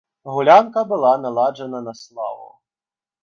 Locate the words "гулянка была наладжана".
0.35-1.81